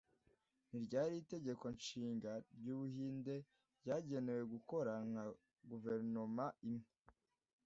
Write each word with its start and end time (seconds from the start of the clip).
Ni 0.69 0.77
ryari 0.85 1.13
Itegeko 1.23 1.65
Nshinga 1.77 2.31
ry'Ubuhinde 2.57 3.35
ryagenewe 3.81 4.43
gukora 4.53 4.93
nka 5.09 5.25
guverinoma 5.69 6.45
imwe 6.67 6.87